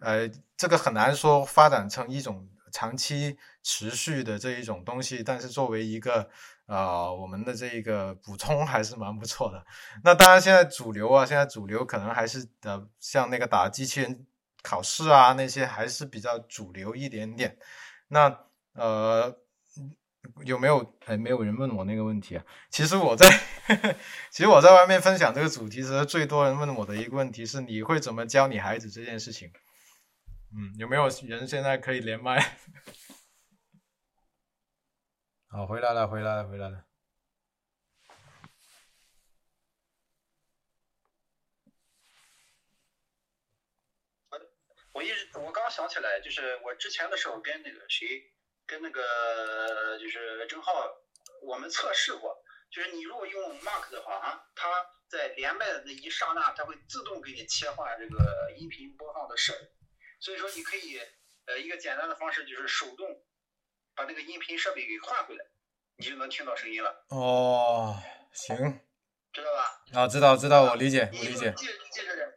[0.00, 5.22] 呃，这个很难说发展成一种长期持续的这一种东西。
[5.22, 6.28] 但是作为一个
[6.66, 9.64] 啊，我们的这一个补充还是蛮不错的。
[10.02, 14.26] 那当然，现在主流啊，现在主流可能还是呃，像那个打机器人。
[14.64, 17.56] 考试啊，那些还是比较主流一点点。
[18.08, 19.38] 那呃，
[20.44, 22.44] 有没有哎，没有人问我那个问题啊？
[22.70, 23.28] 其实我在，
[24.32, 29.52] 其实我在外面分享这个主题时，最多人问我的一个问题是：你会怎么教你孩子这件事情？
[30.56, 32.40] 嗯，有没有人现在可以连麦？
[35.48, 36.84] 好，回来了，回来了，回来了。
[44.94, 48.32] 我一直我刚想起来，就是我之前的时候跟那个谁，
[48.64, 50.72] 跟那个就是郑浩，
[51.42, 54.68] 我们测试过，就是你如果用 Mark 的话啊，它
[55.08, 59.68] 在连麦的那一刹那，它会自动给你切换这个音频播放的设备，
[60.20, 61.00] 所以说你可以
[61.46, 63.20] 呃一个简单的方式就是手动
[63.96, 65.44] 把那个音频设备给换回来，
[65.96, 67.04] 你就能听到声音了。
[67.08, 68.00] 哦，
[68.32, 68.56] 行，
[69.32, 70.00] 知道吧？
[70.02, 71.52] 啊，知道知道，我理解我理解。
[71.56, 72.32] 记记着点。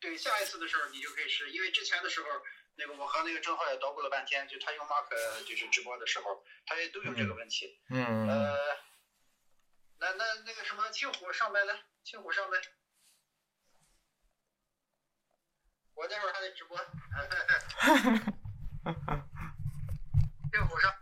[0.00, 2.28] 对，下一次的时候你就可以试，因为之前的时候，
[2.76, 5.08] 那个我和那个郑浩也捣鼓了半天，就他用 Mark
[5.44, 7.80] 就是直播的时候，他也都有这个问题。
[7.90, 8.28] 嗯。
[8.28, 8.56] 呃，
[9.98, 12.58] 那那那个什么，青虎上麦来，青虎上麦。
[15.94, 16.78] 我待会儿还得直播。
[20.52, 20.94] 青虎上。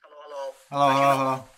[0.00, 0.54] Hello Hello。
[0.70, 1.51] Hello Hello Hello。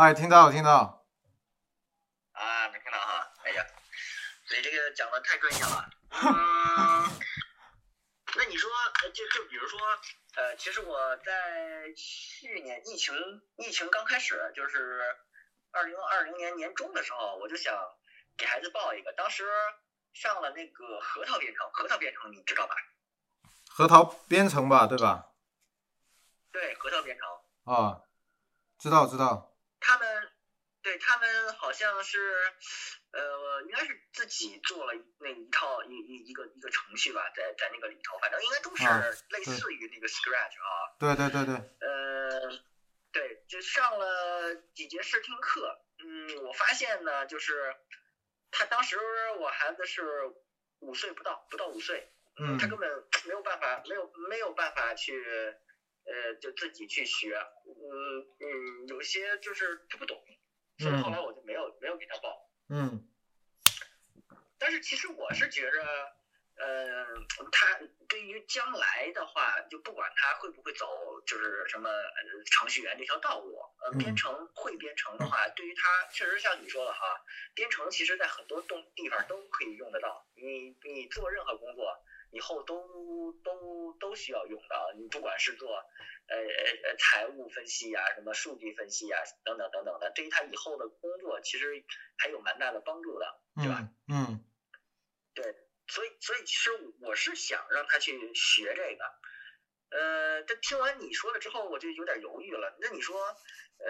[0.00, 1.04] 哎，听到，听到。
[2.32, 3.66] 啊，能听到哈，哎呀，
[4.50, 5.90] 你这个讲的太专业了。
[6.08, 7.20] 嗯，
[8.34, 8.70] 那你说，
[9.12, 9.78] 就就比如说，
[10.36, 13.14] 呃，其实我在去年疫情
[13.58, 15.02] 疫情刚开始，就是
[15.70, 17.76] 二零二零年年中的时候，我就想
[18.38, 19.44] 给孩子报一个，当时
[20.14, 22.74] 上了那个核桃编程，核桃编程你知道吧？
[23.68, 25.26] 核桃编程吧，对吧？
[26.52, 27.74] 对，核桃编程。
[27.74, 28.00] 啊，
[28.78, 29.49] 知道知道。
[29.90, 30.28] 他们
[30.82, 32.16] 对他们好像是，
[33.10, 38.84] 呃，应该是自己做了那一套一一一个一个程序吧，在在那个里头，反正应该都是
[39.30, 40.94] 类似于那个 Scratch 啊。
[41.00, 41.54] 对对对对。
[41.80, 42.62] 呃，
[43.10, 47.74] 对，就上了几节试听课，嗯，我发现呢，就是
[48.52, 48.96] 他当时
[49.40, 50.04] 我孩子是
[50.78, 52.88] 五岁不到，不到五岁，嗯，他根本
[53.24, 55.20] 没有办法，没有没有办法去。
[56.10, 60.20] 呃，就自己去学，嗯嗯，有些就是他不懂，
[60.78, 62.50] 所以后来我就没有没有给他报。
[62.68, 63.06] 嗯。
[64.58, 65.82] 但是其实我是觉着，
[66.56, 67.06] 呃，
[67.52, 71.88] 他对于将来的话，就不管他会不会走，就是什么
[72.50, 80.26] 程序员这条道路，呃，编程会编程的话，对于他确实像你说的哈，编程其实在很多东地方都可以用得到。
[80.34, 82.04] 你你做任何工作。
[82.30, 85.68] 以后都都都需要用到，你不管是做
[86.28, 91.84] 呃呃财务分析呀，什么数据分析呀，等等等等的，对于他以后的工作其实
[92.18, 93.88] 还有蛮大的帮助的，对吧？
[94.08, 94.44] 嗯，
[95.34, 95.54] 对，
[95.88, 99.04] 所以所以其实我是想让他去学这个，
[99.90, 102.76] 呃，但听完你说了之后，我就有点犹豫了。
[102.80, 103.20] 那你说，
[103.78, 103.86] 呃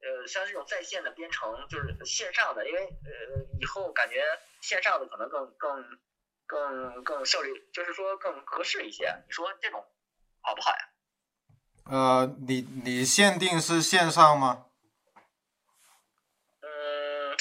[0.00, 4.24] 呃，像这种在线的编程，就是线上的，因为呃以后感觉
[4.62, 5.98] 线上的可能更更
[6.46, 9.06] 更更效率，就是说更合适一些。
[9.26, 9.84] 你说这种
[10.40, 10.78] 好不好呀？
[11.88, 14.66] 呃，你你限定是线上吗？
[16.60, 17.36] 嗯，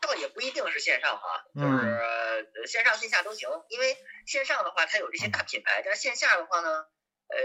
[0.00, 3.48] 倒也不一定是线上哈，就是线上线下都行。
[3.68, 6.86] 因为线上的话，它有这些大品牌，但是线下的话呢，
[7.28, 7.38] 呃，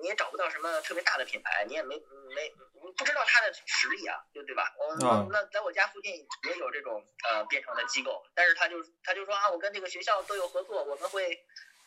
[0.00, 2.52] 你也找不到什么特别大的品牌，你也没没
[2.96, 4.64] 不知道他的实力啊，就对吧？
[4.78, 11.24] 我那在我家附近也有这种呃编程的机构，但是他就他就说啊，我跟这个学校都有合作，我们会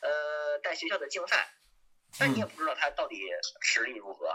[0.02, 1.48] 呃带学校的竞赛。
[2.18, 3.18] 但你也不知道他到底
[3.60, 4.30] 实力如何。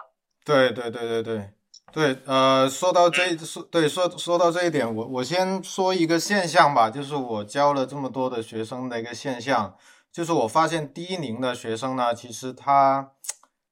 [0.44, 1.51] 对对对对对
[1.92, 9.79] 对，呃，说到这说对说说到这一点，我我先说一个现象吧，就是我教了这么多的学生的一个现象，
[10.12, 13.12] 就是我发现低龄的学生呢，其实他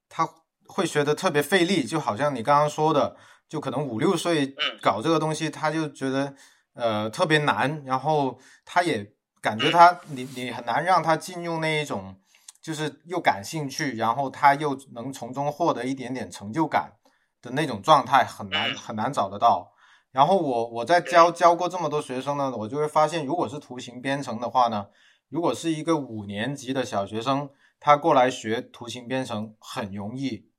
[0.08, 0.26] 他
[0.68, 3.16] 会学的特别费力，就好像你刚刚说的，
[3.48, 6.34] 就可能五六岁搞这个东西，他就觉得
[6.74, 12.14] 呃特别难，然后他也感觉他你你很难让他进入那一种。
[12.60, 16.92] 就是又感兴趣，然后他又能从中获得一点点成就感
[17.40, 19.72] 的那种状态，很难很难找得到。
[20.10, 24.88] 然后我我在教教过这么多学生呢，我就会发现，如果是图形编程的话呢，
[25.30, 27.48] 如果是一个五年级的小学生，
[27.80, 30.50] 他过来学图形编程很容易，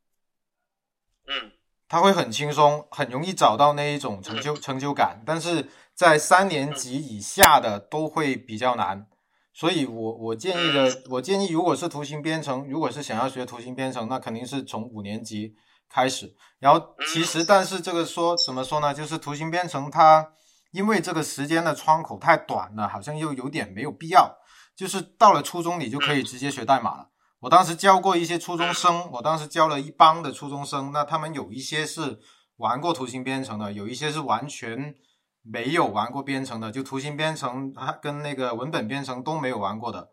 [1.30, 1.52] 嗯，
[1.88, 5.22] 他会很轻松，很容易找到那一种成就成就感。
[5.26, 9.08] 但是在三年级以下的都会比较难。
[9.54, 15.56] 所以，我我建议的，我建议，如果是图形编程，如果是想要学图形编程，那肯定是从五年级
[15.90, 16.34] 开始。
[16.60, 18.94] 然后，其实，但是这个说怎么说呢？
[18.94, 20.32] 就是图形编程它
[20.72, 24.38] 因为这个时间的窗口太短了，好像又有点没有必要。
[24.76, 27.09] 就是到了初中，你就可以直接学代码了。
[27.40, 32.20] 我当时教过一些初中生，我当时教了一帮的初中生，那他们有一些是
[32.58, 34.96] 玩过图形编程的，有一些是完全。
[35.42, 40.12] 没有玩过编程的，就图形编程，它跟那个文本编程都没有玩过的。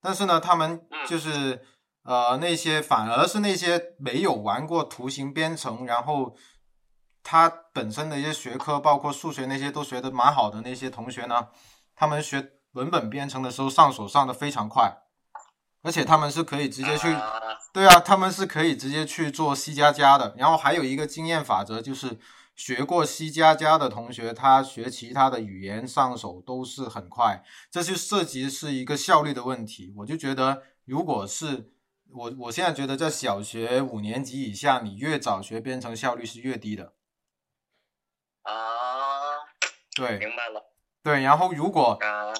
[0.00, 1.60] 但是呢，他们就是
[2.04, 6.34] 呃那些反而是那些没有玩过图形编程，然后
[7.24, 11.48] 他本身的一些学科，包括数学那些都学的蛮好的那些同学呢，
[11.96, 14.96] 他们学文本编程的时候上手上的非常快，
[15.82, 17.14] 而且他们是可以直接去，
[17.72, 20.34] 对啊，他们是可以直接去做 C 加加的。
[20.36, 22.18] 然后还有一个经验法则就是。
[22.58, 29.94] 学过 C 加加的同学，他学其他的语言上手都是很快，这就涉及是一个效率的问题。
[29.98, 31.70] 我就觉得，如果是
[32.10, 36.94] 我，我现在觉得在小学五年级以下，你越早学编程，效率是越低的。
[38.42, 38.52] 啊，
[39.94, 40.72] 对，明白了。
[41.02, 41.98] 对，然后如果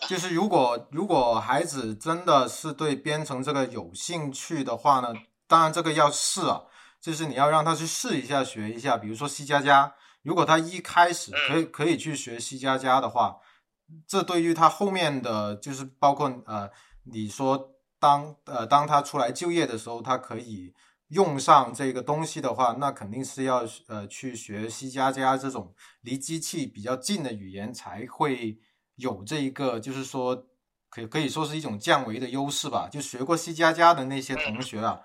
[0.08, 5.08] 就是如果如果孩子真的是对编程这个有兴趣的话呢，
[5.46, 6.62] 当然这个要试啊，
[7.00, 9.94] 就是你要让他去试一下学一下，比如说 C 加加。
[10.22, 13.38] 如果他一开始可以可以去学 C 加加的话，
[14.06, 16.68] 这对于他后面的就是包括呃，
[17.04, 20.74] 你说当呃当他出来就业的时候，他可以
[21.08, 28.58] 用上这个东西的话，那肯定是要呃去学 C 加加这种离机器比较近的语言，才会
[28.96, 30.46] 有这一个就是说
[30.90, 32.88] 可可以说是一种降维的优势吧。
[32.90, 35.00] 就学过 C 加加的那些同学啊。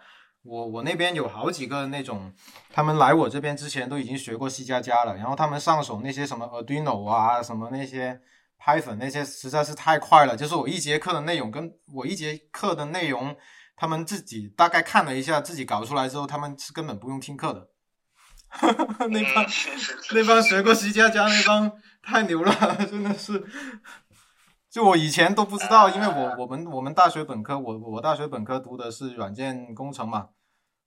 [0.46, 2.34] 我我那边有好几个那种，
[2.70, 8.20] 他们来我这边之前都已经学过 C 加加了，然后他们上手那些什么 Arduino 啊，什么那些
[8.60, 10.36] Python 那些实在是太快了。
[10.36, 13.34] 就是我一节课的内容，跟我一节课的内容，
[13.76, 17.70] 他们自己大概看了一下，自己搞出来之后，他们是根本不用听课的。
[19.10, 19.46] 那帮
[20.12, 21.72] 那帮学过 C 加加那帮
[22.04, 23.44] 太牛了，真的是。
[24.70, 30.30] 就我以前都不知道，因为我我们我们大学本科，我我大学本科读的是软件工程嘛，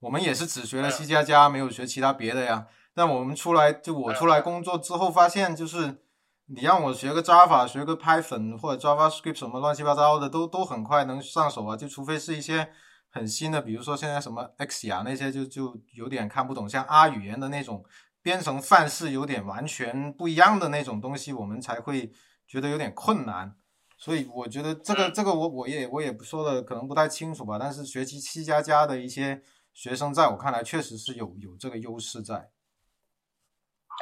[0.00, 2.66] 我们也是只学了 C 加加，没有学其他别的呀。
[2.94, 6.02] 但我们出来就我出来工作之后，发现就是
[6.48, 11.76] 你让我学个 Java，学个 Python 或者 JavaScript 什么乱七八糟的，都都很快能上手啊。
[11.76, 12.72] 就除非是一些
[13.10, 17.84] 很新的，比如说现在什么 X 呀那些，就就有点看不懂，像 R 语言的那种
[18.22, 22.12] 编程范式有点完全不一样的那种东西，我们才会
[22.46, 23.56] 觉得有点困难。
[23.98, 29.42] 所以我觉得这个这个我我也我也不说的可能不太清楚吧，但是学习七加加的一些
[29.72, 32.50] 学生，在我看来确实是有有这个优势在。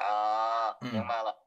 [0.02, 1.43] 啊，明白了。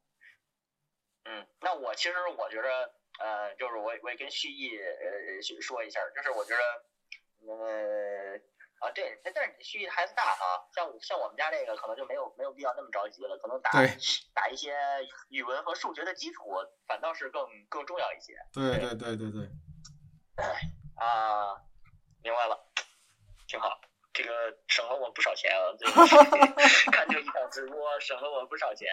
[1.97, 8.39] 其实我觉得，呃，就是我我也跟旭毅呃说一下，就是我觉得，呃。
[8.79, 13.71] 啊，对，但是你旭毅孩子大哈，像像我们家这个可能就没有没有必要那么着急了，可能打
[14.35, 14.77] 打一些
[15.29, 16.43] 语文和数学的基础，
[16.85, 18.37] 反倒是更更重要一些。
[18.53, 19.49] 对对对对对。
[20.95, 21.55] 啊，
[22.21, 22.71] 明白了。
[23.47, 23.81] 挺好。
[24.18, 25.70] 这个省了我不少钱啊！
[26.91, 28.88] 看这一场直播省了我不少钱。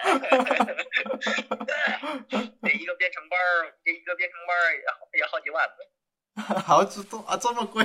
[2.63, 4.85] 这一个编程班儿，这一个编程班儿也
[5.21, 5.67] 也好几万。
[6.63, 7.83] 好这多啊，这么贵？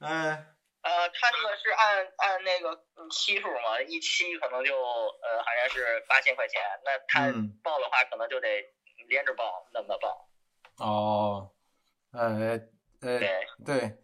[0.00, 0.46] 哎。
[0.82, 2.76] 呃，他这个是按按那个
[3.10, 7.32] 期数嘛，一期可能就呃好像是八千块钱，那他
[7.62, 8.48] 报的话可能就得
[9.06, 10.28] 连着报，那么报。
[10.76, 11.52] 哦，
[12.12, 12.58] 呃呃，
[13.00, 14.03] 对对。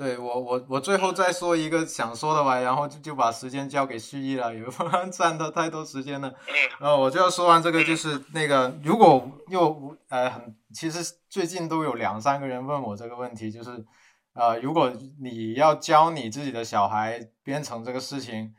[0.00, 6.32] 对我我我最后再说一个想说的吧，然后就就把时间交给旭一了，也不然 占到太多时间了。
[6.78, 13.84] 然后我就要说完这个，就是那个如果又呃很，其实最近都有两三个人问我这个问题，就是
[14.32, 14.90] 呃如果
[15.20, 18.54] 你要教你自己的小孩编程这个事情，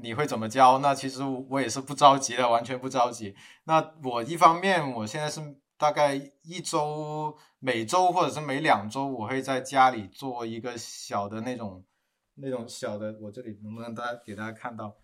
[0.00, 0.78] 你会怎么教？
[0.78, 3.34] 那其实我也是不着急的，完全不着急。
[3.64, 5.40] 那我一方面我现在是。
[5.78, 11.84] 大概一周，每周或者是每两周，我会在家里做一个小的那种，
[12.36, 13.14] 那种小的。
[13.20, 14.96] 我这里能不能大家给大家看到？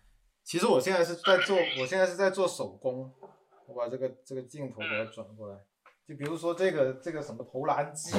[0.43, 3.13] 其实我现在是在做，我现在是在做手工。
[3.65, 5.57] 我把这个这个镜头给它转过来，
[6.05, 8.11] 就比如说这个这个什么投篮机，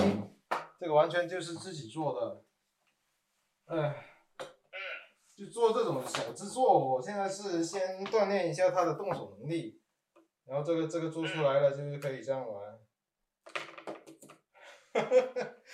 [0.78, 2.44] 这个完全就是自己做的。
[3.66, 4.06] 哎，
[5.36, 6.94] 就做这种小制作。
[6.94, 9.82] 我现在是先锻炼一下他的动手能力。
[10.46, 12.78] 然后这个这个做出来了，就是可以这样玩，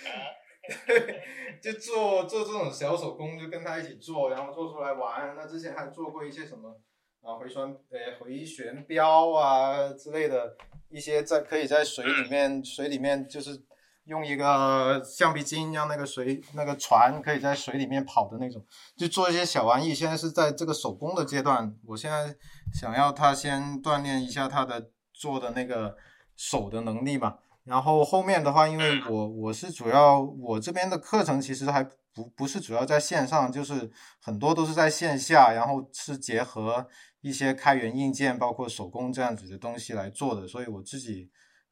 [1.60, 5.34] 就做做这种小手工，就跟他一起做，然后做出来玩。
[5.36, 6.80] 那之前还做过一些什么
[7.22, 10.56] 啊回旋呃回旋镖啊之类的
[10.88, 13.62] 一些在可以在水里面水里面就是
[14.10, 18.62] 用一个橡皮筋让那个水那个船可以在水里面跑的那种，
[18.94, 19.94] 就做一些小玩意。
[19.94, 22.36] 现在是在这个手工的阶段，我现在。
[22.72, 25.96] 想要他先锻炼一下他的做的那个
[26.36, 31.82] 手的能力嘛，然后后面的话，因为我我是主要我这边的课程其实还
[32.14, 33.90] 不不是主要在线上，就是
[34.22, 36.86] 很多都是在线下，然后是结合
[37.22, 41.28] 一些开源硬件，包括手工这样子的东西来做的，所以我自己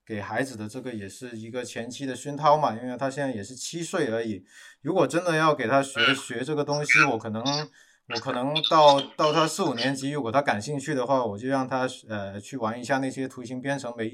[0.09, 4.43] 给孩子的这个也是一个前期的熏陶嘛，因为他现在也是七岁而已，
[4.81, 7.45] 如果真的要给他学学这个东西，我可能。
[8.15, 14.11] 我可能到到他四五年级，如果他感兴趣的话，我就让他呃去玩一下那些图形编程，没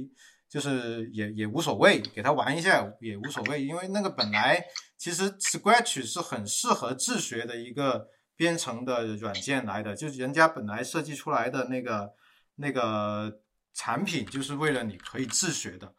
[0.48, 4.60] 就是也也无所谓，给他玩一下也无所谓，因为那个本来
[4.98, 12.10] 其实 Scratch 是很适合自学的一个编程的软件来的，就是人家本来设计出来的那个
[12.56, 13.38] 那个
[13.74, 15.94] 产品就是为了你可以自学的。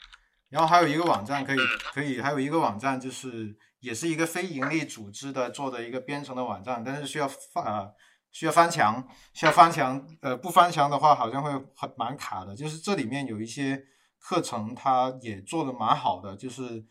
[0.49, 1.57] 然后还有一个网站可以
[1.93, 3.55] 可以，还有一个网站就是。
[3.81, 7.93] 也是一个非盈利组织的做的一个编程的网站，但是需要翻呃
[8.31, 12.55] 需要翻墙，需要翻墙，呃不翻墙的话好像会很蛮卡的。
[12.55, 13.79] 就是这里面有一些
[14.17, 16.83] 课程，它也做的蛮好的，就是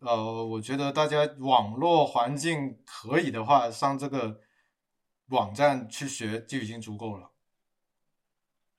[0.00, 4.40] 呃我觉得大家网络环境可以的话，上这个
[5.28, 7.30] 网站去学就已经足够了。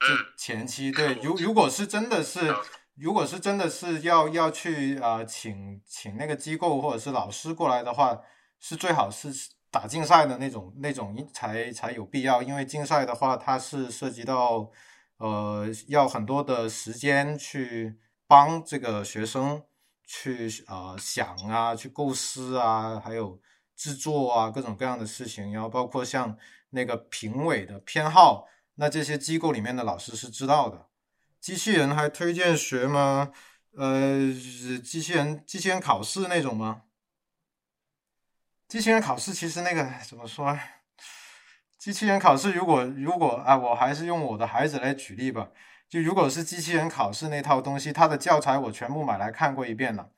[0.02, 2.54] 就前期对，如如果是真的是。
[2.96, 8.22] 如果是真的是要要去呃，请请那个机构或者是老师过来的话，
[8.60, 9.30] 是最好是
[9.72, 14.70] 打竞赛的那种那种才才有必要，因为竞赛的话，它是涉及到
[15.18, 17.98] 呃要很多的时间去
[18.28, 19.64] 帮这个学生
[20.06, 23.40] 去呃想啊，去构思啊，还有
[23.76, 26.38] 制作啊各种各样的事情，然后包括像
[26.72, 28.46] 那个评委的偏好，
[28.82, 30.88] 那这些机构里面的老师是知道的。
[31.40, 33.32] 机器人还推荐学吗？
[33.78, 34.34] 呃，
[34.84, 36.82] 机器人机器人考试那种吗？
[38.68, 40.58] 机器人考试其实那个怎么说？
[41.78, 45.50] 机器人考试如果如果啊，我还是用我的孩子来举例吧。
[45.88, 50.10] 就如果是机器人考试那套东西，它的教材我全部买来看过一遍了。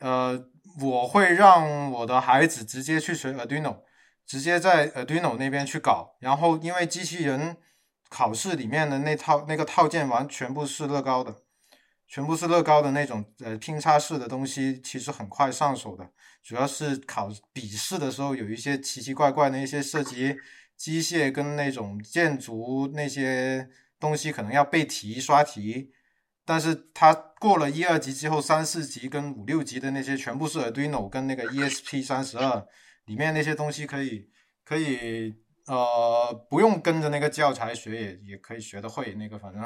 [0.00, 0.46] 呃，
[0.82, 3.78] 我会让我的孩子直接去学 Arduino，
[4.26, 6.16] 直接在 Arduino 那边去搞。
[6.20, 7.56] 然后因为机器人。
[8.08, 11.42] 考试里面的那套那个套件完全部是乐高的，
[12.06, 16.10] 全部是乐高的那种呃拼插式的东西，其实很快上手的。
[16.42, 20.34] 主要是考笔试的时候有一些奇奇怪怪的一些涉及
[20.76, 23.68] 机械跟那种建筑那些
[24.00, 25.92] 东西，可能要背题刷题。
[26.46, 32.66] 但是它过了一二级之后，三四级跟五六级的那些全部是 Arduino 跟那个 ESP 三十二
[33.04, 34.30] 里面那些东西可以
[34.64, 35.34] 可以。
[35.68, 39.14] 呃，不用跟着那个教材学也也可以学得会。
[39.14, 39.62] 那个反正，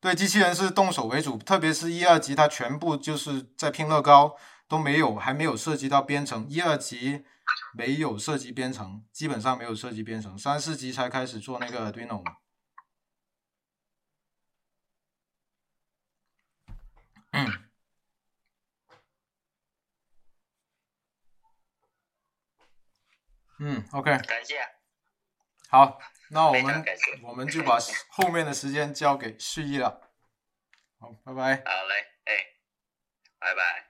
[0.00, 4.36] 对机器人是动手为主，特别是一二级，它全部就是在拼乐高，
[4.66, 6.48] 都没有还没有涉及到编程。
[6.48, 7.24] 一二级
[7.72, 10.36] 没有涉及编程，基本上没有涉及编程。
[10.36, 12.24] 三四级才开始做那个 Arduino。
[17.30, 17.67] 嗯。
[23.60, 24.60] 嗯，OK，感谢，
[25.68, 25.98] 好，
[26.30, 26.84] 那我们
[27.22, 27.78] 我们就把
[28.10, 30.12] 后面的时间交给旭一了。
[31.00, 31.56] 好，拜拜。
[31.64, 31.94] 好嘞，
[32.24, 32.32] 哎，
[33.38, 33.87] 拜拜。